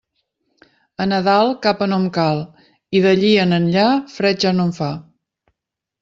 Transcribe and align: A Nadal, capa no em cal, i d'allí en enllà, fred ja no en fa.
A 1.03 1.05
Nadal, 1.09 1.51
capa 1.65 1.87
no 1.91 1.99
em 2.03 2.07
cal, 2.15 2.41
i 2.99 3.01
d'allí 3.03 3.29
en 3.43 3.53
enllà, 3.59 3.83
fred 4.15 4.41
ja 4.45 4.55
no 4.57 4.65
en 4.69 4.73
fa. 4.79 4.89